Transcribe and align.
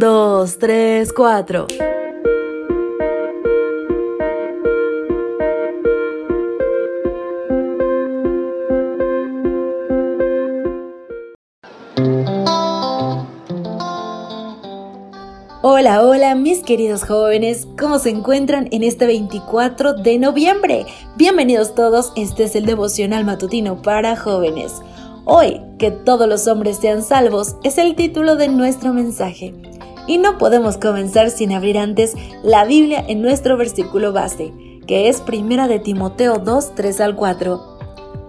2, 0.00 0.58
3, 0.58 1.12
4. 1.12 1.66
Hola, 15.62 16.02
hola 16.02 16.34
mis 16.34 16.62
queridos 16.62 17.04
jóvenes, 17.04 17.68
¿cómo 17.78 17.98
se 17.98 18.08
encuentran 18.08 18.68
en 18.70 18.82
este 18.82 19.04
24 19.04 19.92
de 19.92 20.18
noviembre? 20.18 20.86
Bienvenidos 21.18 21.74
todos, 21.74 22.14
este 22.16 22.44
es 22.44 22.56
el 22.56 22.64
devocional 22.64 23.26
matutino 23.26 23.82
para 23.82 24.16
jóvenes. 24.16 24.72
Hoy, 25.26 25.60
que 25.78 25.90
todos 25.90 26.26
los 26.26 26.46
hombres 26.46 26.78
sean 26.78 27.02
salvos, 27.02 27.56
es 27.64 27.76
el 27.76 27.94
título 27.96 28.36
de 28.36 28.48
nuestro 28.48 28.94
mensaje. 28.94 29.52
Y 30.10 30.18
no 30.18 30.38
podemos 30.38 30.76
comenzar 30.76 31.30
sin 31.30 31.52
abrir 31.52 31.78
antes 31.78 32.16
la 32.42 32.64
Biblia 32.64 33.04
en 33.06 33.22
nuestro 33.22 33.56
versículo 33.56 34.12
base, 34.12 34.52
que 34.88 35.08
es 35.08 35.20
Primera 35.20 35.68
de 35.68 35.78
Timoteo 35.78 36.38
2, 36.38 36.74
3 36.74 37.00
al 37.00 37.14
4. 37.14 37.78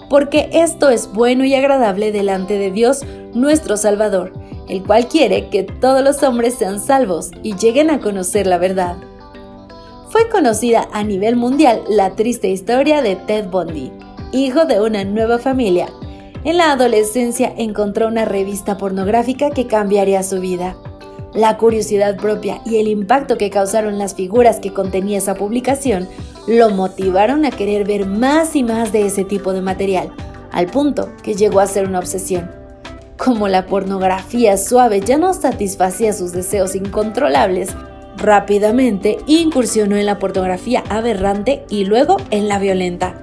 Porque 0.08 0.52
esto 0.54 0.92
es 0.92 1.12
bueno 1.12 1.44
y 1.44 1.56
agradable 1.56 2.12
delante 2.12 2.60
de 2.60 2.70
Dios, 2.70 3.04
nuestro 3.34 3.78
Salvador, 3.78 4.32
el 4.70 4.84
cual 4.84 5.08
quiere 5.08 5.50
que 5.50 5.64
todos 5.64 6.04
los 6.04 6.22
hombres 6.22 6.54
sean 6.54 6.80
salvos 6.80 7.32
y 7.42 7.56
lleguen 7.56 7.90
a 7.90 8.00
conocer 8.00 8.46
la 8.46 8.60
verdad. 8.60 8.98
Fue 10.10 10.30
conocida 10.30 10.88
a 10.94 11.04
nivel 11.04 11.36
mundial 11.36 11.82
la 11.90 12.12
triste 12.12 12.50
historia 12.50 13.02
de 13.02 13.16
Ted 13.16 13.48
Bundy, 13.50 13.92
hijo 14.32 14.66
de 14.66 14.82
una 14.82 15.04
nueva 15.04 15.40
familia. 15.40 15.88
En 16.44 16.58
la 16.58 16.74
adolescencia 16.74 17.52
encontró 17.58 18.08
una 18.08 18.26
revista 18.26 18.78
pornográfica 18.78 19.50
que 19.50 19.66
cambiaría 19.66 20.22
su 20.22 20.40
vida. 20.40 20.76
La 21.34 21.58
curiosidad 21.58 22.18
propia 22.18 22.62
y 22.66 22.78
el 22.78 22.90
impacto 22.90 23.38
que 23.38 23.50
causaron 23.50 23.98
las 23.98 24.16
figuras 24.16 24.60
que 24.60 24.74
contenía 24.74 25.18
esa 25.18 25.36
publicación 25.36 26.10
lo 26.46 26.72
motivaron 26.72 27.46
a 27.46 27.52
querer 27.52 27.86
ver 27.86 28.06
más 28.06 28.56
y 28.56 28.64
más 28.64 28.92
de 28.92 29.06
ese 29.06 29.24
tipo 29.24 29.54
de 29.54 29.62
material, 29.62 30.12
al 30.52 30.68
punto 30.68 31.10
que 31.24 31.36
llegó 31.36 31.62
a 31.62 31.68
ser 31.68 31.88
una 31.88 32.00
obsesión. 32.00 32.52
Como 33.18 33.48
la 33.48 33.66
pornografía 33.66 34.58
suave 34.58 35.00
ya 35.00 35.18
no 35.18 35.34
satisfacía 35.34 36.12
sus 36.12 36.34
deseos 36.34 36.76
incontrolables, 36.76 37.70
rápidamente 38.18 39.18
incursionó 39.26 39.96
en 39.96 40.08
la 40.08 40.20
pornografía 40.20 40.84
aberrante 40.90 41.64
y 41.70 41.86
luego 41.86 42.18
en 42.32 42.50
la 42.50 42.60
violenta. 42.60 43.16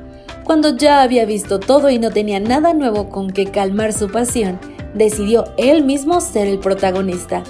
Cuando 0.45 0.77
ya 0.77 1.03
había 1.03 1.27
visto 1.27 1.61
todo 1.61 1.91
y 1.91 1.98
no 1.98 2.11
tenía 2.11 2.41
nada 2.41 2.72
nuevo 2.72 3.11
con 3.11 3.31
que 3.31 3.47
calmar 3.50 3.93
su 3.93 4.09
pasión, 4.09 4.59
decidió 4.95 5.45
él 5.59 5.84
mismo 5.84 6.22
ser 6.22 6.47
el 6.47 6.59
protagonista. 6.59 7.43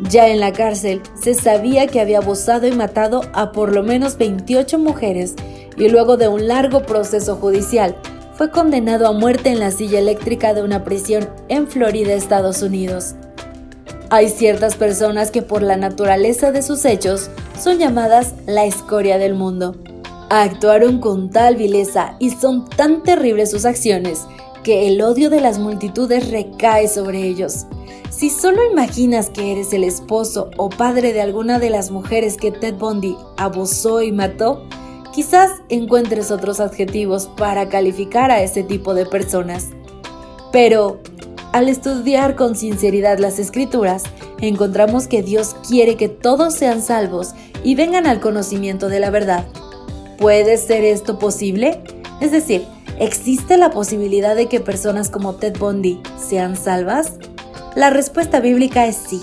Ya 0.00 0.28
en 0.28 0.40
la 0.40 0.52
cárcel 0.52 1.02
se 1.14 1.34
sabía 1.34 1.86
que 1.86 2.00
había 2.00 2.18
abusado 2.18 2.66
y 2.66 2.72
matado 2.72 3.22
a 3.32 3.52
por 3.52 3.72
lo 3.72 3.82
menos 3.82 4.18
28 4.18 4.78
mujeres 4.78 5.34
y 5.76 5.88
luego 5.88 6.16
de 6.16 6.28
un 6.28 6.48
largo 6.48 6.82
proceso 6.82 7.36
judicial 7.36 7.96
fue 8.34 8.50
condenado 8.50 9.06
a 9.06 9.12
muerte 9.12 9.50
en 9.50 9.60
la 9.60 9.70
silla 9.70 10.00
eléctrica 10.00 10.54
de 10.54 10.62
una 10.62 10.82
prisión 10.82 11.28
en 11.48 11.68
Florida, 11.68 12.14
Estados 12.14 12.62
Unidos. 12.62 13.14
Hay 14.10 14.28
ciertas 14.28 14.74
personas 14.74 15.30
que 15.30 15.42
por 15.42 15.62
la 15.62 15.76
naturaleza 15.76 16.50
de 16.50 16.62
sus 16.62 16.84
hechos 16.84 17.30
son 17.58 17.78
llamadas 17.78 18.34
la 18.46 18.64
escoria 18.64 19.18
del 19.18 19.34
mundo. 19.34 19.76
Actuaron 20.30 20.98
con 20.98 21.30
tal 21.30 21.56
vileza 21.56 22.16
y 22.18 22.30
son 22.30 22.68
tan 22.68 23.02
terribles 23.02 23.52
sus 23.52 23.64
acciones 23.64 24.26
que 24.64 24.88
el 24.88 25.00
odio 25.00 25.30
de 25.30 25.40
las 25.40 25.60
multitudes 25.60 26.30
recae 26.30 26.88
sobre 26.88 27.22
ellos. 27.22 27.66
Si 28.10 28.30
solo 28.30 28.58
imaginas 28.68 29.30
que 29.30 29.52
eres 29.52 29.72
el 29.72 29.84
esposo 29.84 30.50
o 30.56 30.70
padre 30.70 31.12
de 31.12 31.20
alguna 31.20 31.60
de 31.60 31.70
las 31.70 31.92
mujeres 31.92 32.36
que 32.36 32.50
Ted 32.50 32.74
Bundy 32.74 33.16
abusó 33.36 34.02
y 34.02 34.10
mató, 34.10 34.66
quizás 35.12 35.50
encuentres 35.68 36.32
otros 36.32 36.58
adjetivos 36.58 37.28
para 37.36 37.68
calificar 37.68 38.30
a 38.32 38.42
este 38.42 38.64
tipo 38.64 38.94
de 38.94 39.06
personas. 39.06 39.68
Pero, 40.50 41.00
al 41.52 41.68
estudiar 41.68 42.34
con 42.34 42.56
sinceridad 42.56 43.18
las 43.18 43.38
escrituras, 43.38 44.02
encontramos 44.40 45.06
que 45.06 45.22
Dios 45.22 45.54
quiere 45.68 45.96
que 45.96 46.08
todos 46.08 46.54
sean 46.54 46.82
salvos 46.82 47.34
y 47.62 47.74
vengan 47.74 48.06
al 48.06 48.20
conocimiento 48.20 48.88
de 48.88 49.00
la 49.00 49.10
verdad. 49.10 49.44
¿Puede 50.18 50.56
ser 50.56 50.84
esto 50.84 51.18
posible? 51.18 51.82
Es 52.20 52.32
decir, 52.32 52.64
¿existe 52.98 53.56
la 53.56 53.70
posibilidad 53.70 54.36
de 54.36 54.46
que 54.46 54.60
personas 54.60 55.10
como 55.10 55.34
Ted 55.34 55.58
Bundy 55.58 56.00
sean 56.16 56.56
salvas? 56.56 57.14
La 57.74 57.90
respuesta 57.90 58.40
bíblica 58.40 58.86
es 58.86 58.96
sí. 58.96 59.20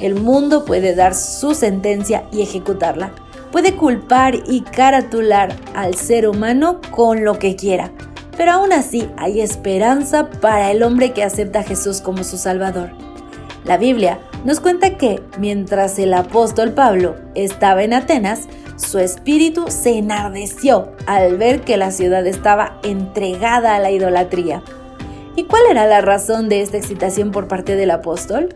El 0.00 0.14
mundo 0.14 0.64
puede 0.64 0.94
dar 0.94 1.14
su 1.14 1.54
sentencia 1.54 2.24
y 2.32 2.42
ejecutarla. 2.42 3.12
Puede 3.52 3.76
culpar 3.76 4.34
y 4.46 4.62
caratular 4.62 5.56
al 5.74 5.94
ser 5.94 6.28
humano 6.28 6.80
con 6.90 7.24
lo 7.24 7.38
que 7.38 7.56
quiera. 7.56 7.92
Pero 8.36 8.52
aún 8.52 8.72
así 8.72 9.08
hay 9.16 9.40
esperanza 9.40 10.28
para 10.28 10.70
el 10.70 10.82
hombre 10.82 11.12
que 11.12 11.22
acepta 11.22 11.60
a 11.60 11.62
Jesús 11.62 12.00
como 12.00 12.24
su 12.24 12.36
Salvador. 12.36 12.90
La 13.64 13.78
Biblia 13.78 14.18
nos 14.44 14.60
cuenta 14.60 14.96
que 14.96 15.22
mientras 15.38 15.98
el 15.98 16.12
apóstol 16.12 16.72
Pablo 16.72 17.16
estaba 17.34 17.82
en 17.82 17.94
Atenas, 17.94 18.42
su 18.76 18.98
espíritu 18.98 19.66
se 19.68 19.98
enardeció 19.98 20.92
al 21.06 21.38
ver 21.38 21.62
que 21.62 21.76
la 21.76 21.90
ciudad 21.90 22.26
estaba 22.26 22.78
entregada 22.82 23.74
a 23.74 23.78
la 23.78 23.90
idolatría. 23.90 24.62
¿Y 25.34 25.44
cuál 25.44 25.62
era 25.70 25.86
la 25.86 26.00
razón 26.02 26.48
de 26.48 26.62
esta 26.62 26.76
excitación 26.76 27.30
por 27.30 27.48
parte 27.48 27.76
del 27.76 27.90
apóstol? 27.90 28.54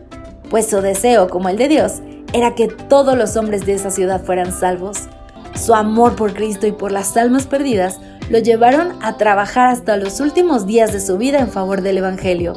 Pues 0.49 0.67
su 0.67 0.81
deseo, 0.81 1.29
como 1.29 1.49
el 1.49 1.57
de 1.57 1.67
Dios, 1.67 2.01
era 2.33 2.55
que 2.55 2.67
todos 2.67 3.17
los 3.17 3.35
hombres 3.35 3.65
de 3.65 3.73
esa 3.73 3.89
ciudad 3.89 4.23
fueran 4.23 4.51
salvos. 4.51 5.07
Su 5.55 5.73
amor 5.73 6.15
por 6.15 6.33
Cristo 6.33 6.67
y 6.67 6.71
por 6.71 6.91
las 6.91 7.17
almas 7.17 7.47
perdidas 7.47 7.99
lo 8.29 8.39
llevaron 8.39 8.93
a 9.01 9.17
trabajar 9.17 9.69
hasta 9.69 9.97
los 9.97 10.19
últimos 10.19 10.65
días 10.65 10.93
de 10.93 11.01
su 11.01 11.17
vida 11.17 11.39
en 11.39 11.49
favor 11.49 11.81
del 11.81 11.97
Evangelio. 11.97 12.53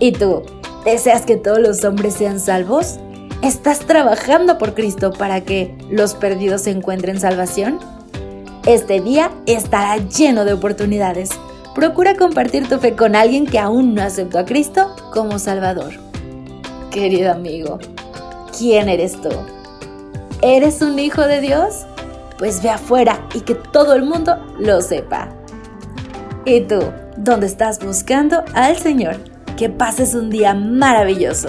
¿Y 0.00 0.12
tú? 0.12 0.42
¿Deseas 0.84 1.22
que 1.22 1.36
todos 1.36 1.60
los 1.60 1.84
hombres 1.84 2.14
sean 2.14 2.40
salvos? 2.40 2.98
¿Estás 3.42 3.80
trabajando 3.80 4.58
por 4.58 4.74
Cristo 4.74 5.12
para 5.12 5.40
que 5.40 5.74
los 5.90 6.14
perdidos 6.14 6.66
encuentren 6.66 7.18
salvación? 7.18 7.78
Este 8.66 9.00
día 9.00 9.30
estará 9.46 9.96
lleno 9.96 10.44
de 10.44 10.52
oportunidades 10.52 11.30
procura 11.74 12.16
compartir 12.16 12.68
tu 12.68 12.78
fe 12.78 12.94
con 12.94 13.16
alguien 13.16 13.46
que 13.46 13.58
aún 13.58 13.94
no 13.94 14.02
aceptó 14.02 14.38
a 14.38 14.44
Cristo 14.44 14.94
como 15.14 15.38
Salvador. 15.38 15.94
Querido 16.90 17.32
amigo, 17.32 17.78
¿quién 18.58 18.90
eres 18.90 19.18
tú? 19.20 19.30
¿Eres 20.42 20.82
un 20.82 20.98
hijo 20.98 21.22
de 21.22 21.40
Dios? 21.40 21.86
Pues 22.38 22.62
ve 22.62 22.68
afuera 22.68 23.26
y 23.32 23.40
que 23.40 23.54
todo 23.54 23.94
el 23.94 24.04
mundo 24.04 24.36
lo 24.58 24.82
sepa. 24.82 25.30
¿Y 26.44 26.60
tú, 26.60 26.80
dónde 27.16 27.46
estás 27.46 27.78
buscando 27.82 28.44
al 28.52 28.76
Señor? 28.76 29.16
Que 29.56 29.70
pases 29.70 30.14
un 30.14 30.28
día 30.28 30.52
maravilloso. 30.52 31.48